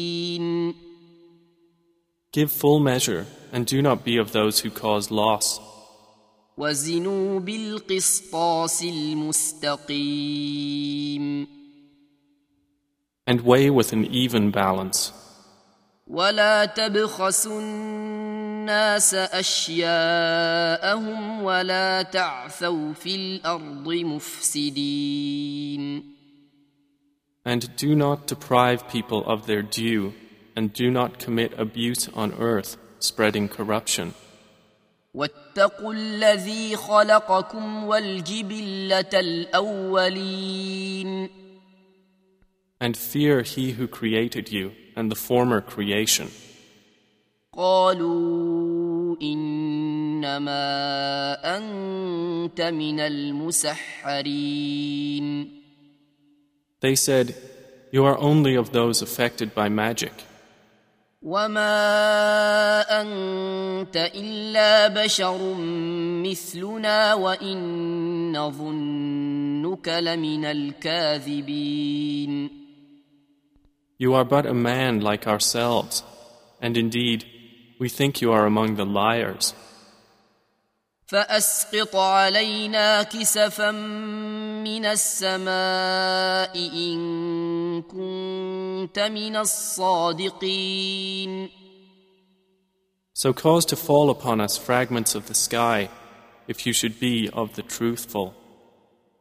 [2.31, 5.59] Give full measure and do not be of those who cause loss.
[6.57, 8.83] وزنوا بالقسطاس
[9.97, 10.37] المستقيم
[13.27, 15.11] And weigh with an even balance.
[16.07, 20.63] ولا تبخسوا الناس أشياءهم
[21.43, 25.23] ولا تعثوا في الأرض مفسدين
[27.45, 30.13] And do not deprive people of their due,
[30.55, 34.13] and do not commit abuse on earth, spreading corruption.
[35.13, 41.29] واتقوا الذي خلقكم والجبلة الأولين
[42.79, 46.27] And fear he who created you and the former creation.
[47.53, 50.57] قالوا إنما
[51.57, 53.77] أنت من المسحرين
[56.79, 57.33] They said,
[57.91, 60.13] You are only of those affected by magic,
[61.22, 65.54] وما أنت إلا بشر
[66.26, 67.58] مثلنا وإن
[68.36, 71.92] نظنك لمن الكاذبين
[73.98, 76.02] You are but a man like ourselves,
[76.60, 77.24] and indeed,
[77.78, 79.54] we think you are among the liars.
[81.06, 86.98] فأسقط علينا كسفا من السماء إن
[87.81, 91.49] كنت من الصادقين
[93.13, 95.89] So cause to fall upon us fragments of the sky,
[96.47, 98.33] if you should be of the truthful.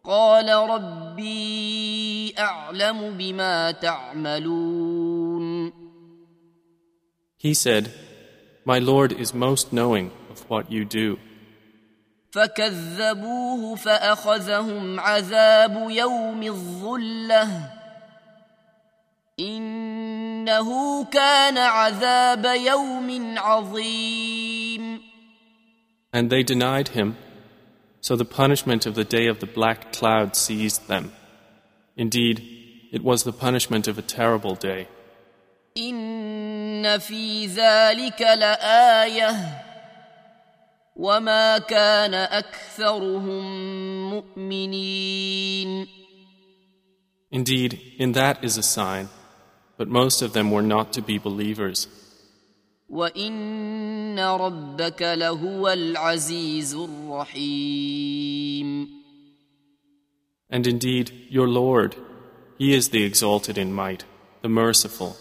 [0.05, 5.72] قال ربي أعلم بما تعملون
[7.38, 7.90] He said,
[8.64, 11.18] My Lord is most knowing of what you do.
[12.30, 17.70] فكذبوه فأخذهم عذاب يوم الظلة
[19.40, 25.01] إنه كان عذاب يوم عظيم
[26.12, 27.16] And they denied him,
[28.01, 31.12] so the punishment of the day of the black cloud seized them.
[31.97, 32.42] Indeed,
[32.92, 34.86] it was the punishment of a terrible day.
[35.76, 39.36] إن في ذلك لآية
[40.97, 43.44] وما كان أكثرهم
[44.11, 45.86] مؤمنين
[47.30, 49.09] Indeed, in that is a sign,
[49.80, 51.88] but most of them were not to be believers.
[52.90, 58.26] وإن ربك لهو العزيز الرحيم
[60.49, 61.97] And indeed, your Lord,
[62.59, 64.05] He is the exalted in might,
[64.42, 65.16] the merciful.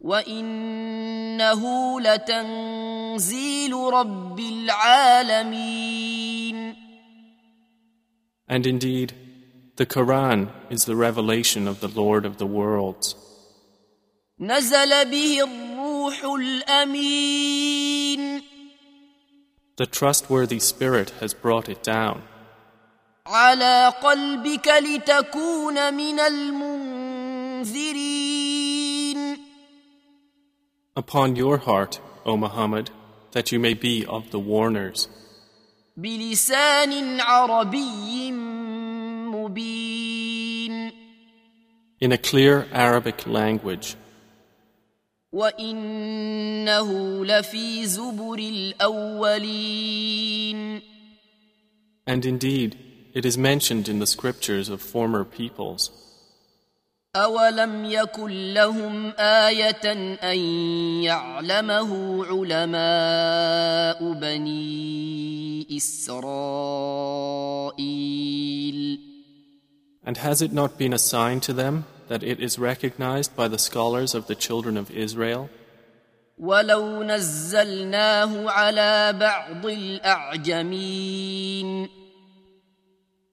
[0.00, 1.62] وإنه
[2.00, 5.82] لتنزيل رب العالمين
[8.48, 9.14] And indeed,
[9.76, 13.14] the Quran is the revelation of the Lord of the worlds.
[14.40, 17.82] نزل به الروح الأمين
[19.76, 22.22] The trustworthy Spirit has brought it down.
[23.26, 26.20] على قلبك لتكون من
[27.62, 28.12] المنذرين
[30.94, 32.90] Upon your heart, O Muhammad,
[33.32, 35.08] that you may be of the warners,
[35.96, 38.32] بلسان عربي
[39.32, 40.92] مبين
[42.00, 43.94] in a clear Arabic language,
[45.36, 49.72] وإنه لفي زبر الأولين
[52.06, 52.76] and indeed,
[53.14, 55.90] it is mentioned in the scriptures of former peoples.
[57.16, 60.38] أولم يكن لهم آية أن
[61.04, 67.12] يعلمه علماء بني إسرائيل
[70.04, 73.58] And has it not been a sign to them that it is recognized by the
[73.58, 75.48] scholars of the children of Israel?
[76.38, 81.08] ولو نزلناه على بعض الأعجمين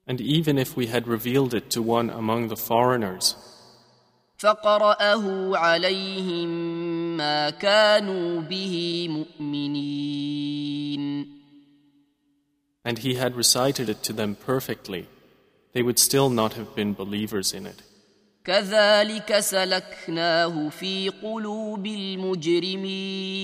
[0.06, 3.36] And even if we had revealed it to one among the foreigners,
[4.38, 6.48] فقرأه عليهم
[7.16, 10.60] ما كانوا به مؤمنين
[12.84, 15.08] and he had recited it to them perfectly,
[15.72, 17.82] they would still not have been believers in it.
[18.44, 23.40] كذلك سلكناه في قلوب المجرمين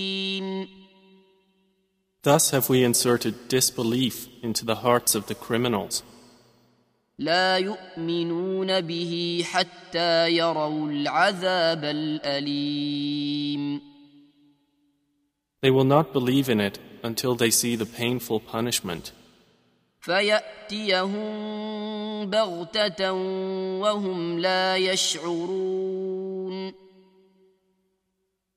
[2.23, 6.03] Thus have we inserted disbelief into the hearts of the criminals.
[7.19, 13.81] لا يؤمنون به حتى يروا العذاب الأليم
[15.63, 19.13] They will not believe in it until they see the painful punishment,
[20.02, 21.22] فيأتيهم
[22.30, 23.12] بغتة
[23.82, 26.74] وهم لا يشعرون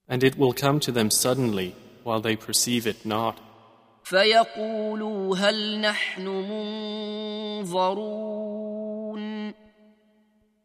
[0.07, 3.40] and it will come to them suddenly while they perceive it not.
[4.05, 6.26] فيقولوا هل نحن
[7.64, 9.55] منظرون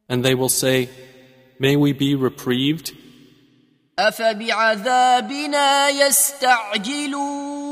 [0.10, 0.90] And they will say,
[1.60, 2.94] May we be reprieved?
[4.00, 7.69] أفبعذابنا يستعجلون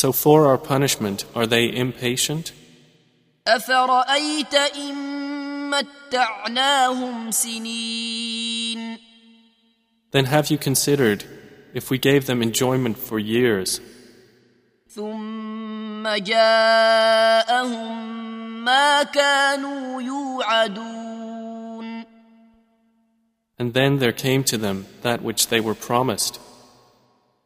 [0.00, 2.52] So for our punishment, are they impatient?
[10.12, 11.24] Then have you considered
[11.74, 13.78] if we gave them enjoyment for years?
[23.58, 26.40] And then there came to them that which they were promised.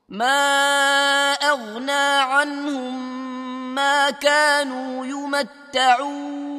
[0.09, 6.49] ما أغنى عنهم ما كانوا يمتعون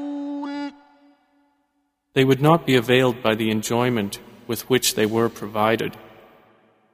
[2.13, 4.19] They would not be availed by the enjoyment
[4.49, 5.97] with which they were provided.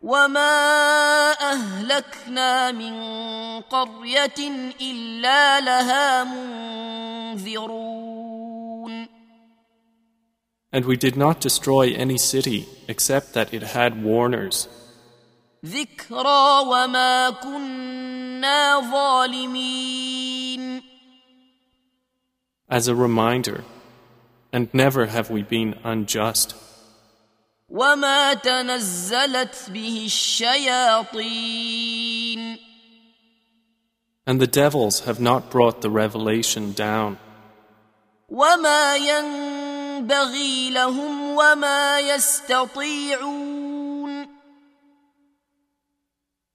[0.02, 2.94] وما أهلكنا من
[3.60, 6.24] قرية إلا لها
[7.34, 8.06] منذرون
[10.72, 14.68] And we did not destroy any city except that it had warners,
[15.64, 20.82] ذكرى وما كنا ظالمين
[22.68, 23.64] as a reminder,
[24.52, 26.54] and never have we been unjust.
[27.68, 31.46] وما تنزلت به الشياطين
[34.28, 37.18] And the devils have not brought the revelation down,
[38.28, 43.69] وما ينبغي لهم وما يستطيعون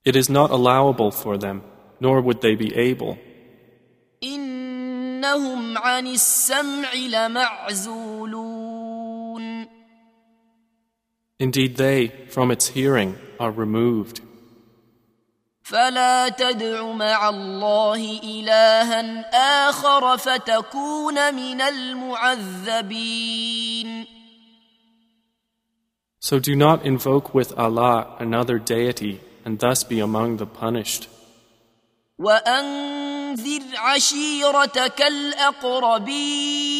[0.06, 1.62] It is not allowable for them,
[2.00, 3.18] nor would they be able.
[4.22, 8.62] إنهم عن السمع لمعزولون
[11.38, 14.20] Indeed, they, from its hearing, are removed.
[15.62, 19.20] فلا تدع مع الله إلها
[19.68, 21.60] آخر فتكون من
[22.80, 23.12] المعذبين
[26.20, 31.08] So do not invoke with Allah another deity and thus be among the punished.
[32.18, 36.72] وأنذر عشيرتك الأقربين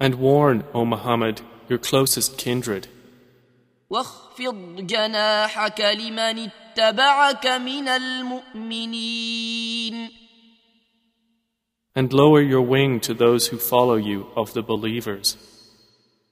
[0.00, 2.88] And warn, O Muhammad, your closest kindred,
[3.90, 9.32] واخفض جناحك لمن اتبعك من المؤمنين
[11.94, 15.36] And lower your wing to those who follow you of the believers.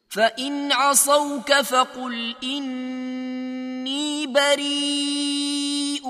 [0.09, 3.44] فإن عصوك فقل إني
[4.27, 6.09] بريء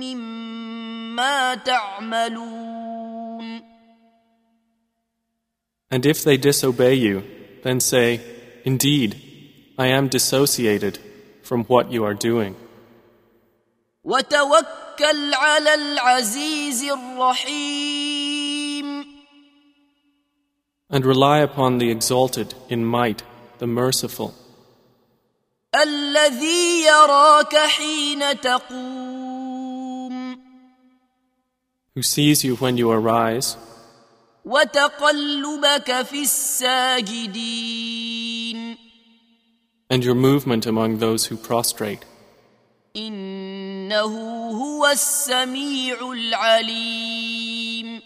[0.00, 2.72] مما تعملون
[5.90, 7.22] And if they disobey you,
[7.64, 8.20] then say,
[8.64, 9.20] Indeed,
[9.78, 10.98] I am dissociated
[11.42, 12.54] from what you are doing.
[14.04, 18.32] وتوكل على العزيز الرحيم
[20.90, 23.22] And rely upon the exalted in might,
[23.58, 24.34] the merciful,
[25.76, 29.12] الذي يراك حين تقوم
[31.94, 33.56] who sees you when you arise
[34.44, 37.92] وتقلبك في الساجدين
[39.90, 42.04] and your movement among those who prostrate.
[42.96, 44.00] إنه
[44.50, 48.00] هو السميع العليم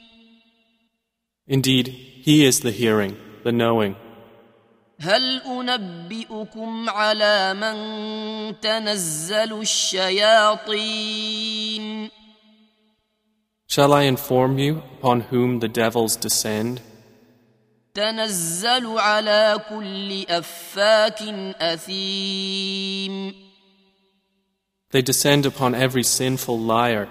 [1.49, 1.87] Indeed,
[2.27, 3.95] He is the hearing, the knowing.
[5.02, 7.76] هل أنبئكم على من
[8.62, 11.02] تنزل الشياطين
[13.68, 16.82] Shall I inform you upon whom the devils descend?
[17.94, 21.22] تنزل على كل أفاك
[21.62, 23.34] أثيم
[24.92, 27.08] They descend upon every sinful liar.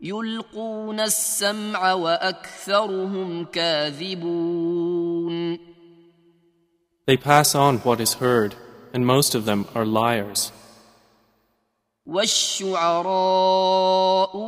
[0.00, 4.89] يلقون السمع وأكثرهم كاذبون
[7.09, 8.55] They pass on what is heard,
[8.93, 10.51] and most of them are liars.
[12.05, 13.53] والشعراء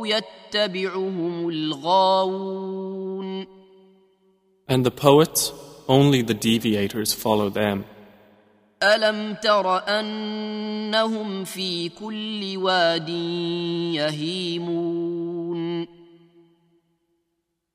[0.06, 3.46] يتبعهم الغاوون
[4.68, 5.52] And the poets,
[5.88, 7.84] only the deviators follow them.
[8.82, 13.08] ألم تر أنهم في كل واد
[13.94, 15.86] يهيمون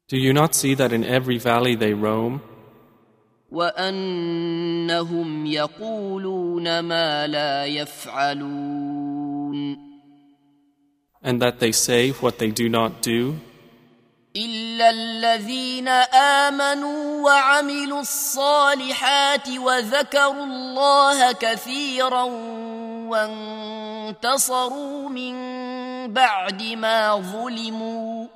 [0.08, 2.42] Do you not see that in every valley they roam,
[3.53, 9.09] وأنهم يقولون ما لا يفعلون
[11.23, 13.35] and that they say what they do not do?
[14.37, 15.89] إلا الذين
[16.49, 22.23] آمنوا وعملوا الصالحات وذكروا الله كثيرا
[24.09, 25.35] وانتصروا من
[26.13, 28.27] بعد ما ظلموا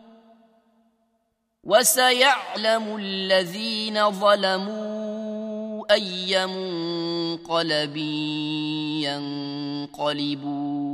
[1.68, 7.98] وسيعلم الذين ظلموا أي منقلب
[9.98, 10.88] ينقلبون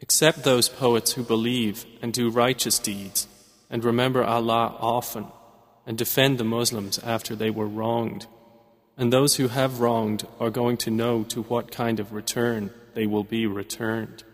[0.00, 3.28] Except those poets who believe and do righteous deeds,
[3.68, 5.26] and remember Allah often,
[5.86, 8.26] and defend the Muslims after they were wronged.
[8.96, 13.06] And those who have wronged are going to know to what kind of return they
[13.06, 14.24] will be returned.